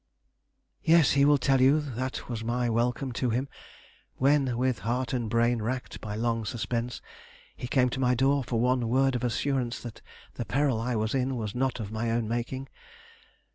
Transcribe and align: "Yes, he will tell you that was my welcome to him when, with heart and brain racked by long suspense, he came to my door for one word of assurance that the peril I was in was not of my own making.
"Yes, 0.81 1.11
he 1.11 1.25
will 1.25 1.37
tell 1.37 1.61
you 1.61 1.79
that 1.79 2.27
was 2.27 2.43
my 2.43 2.71
welcome 2.71 3.11
to 3.11 3.29
him 3.29 3.47
when, 4.15 4.57
with 4.57 4.79
heart 4.79 5.13
and 5.13 5.29
brain 5.29 5.61
racked 5.61 6.01
by 6.01 6.15
long 6.15 6.43
suspense, 6.43 7.03
he 7.55 7.67
came 7.67 7.87
to 7.89 7.99
my 7.99 8.15
door 8.15 8.43
for 8.43 8.59
one 8.59 8.89
word 8.89 9.13
of 9.13 9.23
assurance 9.23 9.79
that 9.83 10.01
the 10.33 10.43
peril 10.45 10.81
I 10.81 10.95
was 10.95 11.13
in 11.13 11.35
was 11.35 11.53
not 11.53 11.79
of 11.79 11.91
my 11.91 12.09
own 12.09 12.27
making. 12.27 12.67